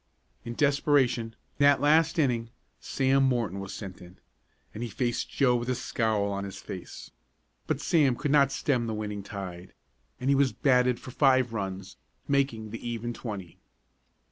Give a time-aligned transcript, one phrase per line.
[0.43, 4.17] In desperation, that last inning, Sam Morton was sent in,
[4.73, 7.11] and he faced Joe with a scowl on his face.
[7.67, 9.75] But Sam could not stem the winning tide,
[10.19, 13.59] and he was batted for five runs, making the even twenty.